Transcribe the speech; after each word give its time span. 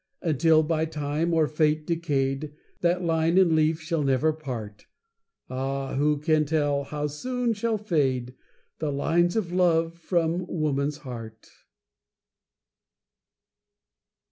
Until 0.23 0.63
by 0.63 0.85
time 0.85 1.31
or 1.31 1.45
fate 1.45 1.85
decayed, 1.85 2.55
That 2.79 3.03
line 3.03 3.37
and 3.37 3.55
leaf 3.55 3.79
shall 3.81 4.01
never 4.01 4.33
part; 4.33 4.87
Ah! 5.47 5.93
who 5.93 6.17
can 6.17 6.43
tell 6.45 6.85
how 6.85 7.05
soon 7.05 7.53
shall 7.53 7.77
fade 7.77 8.33
The 8.79 8.91
lines 8.91 9.35
of 9.35 9.51
love 9.51 9.93
from 9.99 10.47
woman's 10.47 10.97
heart. 11.05 11.51